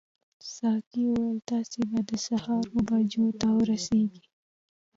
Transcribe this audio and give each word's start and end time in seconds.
ساقي 0.53 1.03
وویل 1.07 1.39
تاسي 1.49 1.81
به 1.89 1.99
د 2.09 2.11
سهار 2.27 2.63
اوو 2.71 2.83
بجو 2.87 3.25
ته 3.39 3.47
ورسیږئ. 3.57 4.23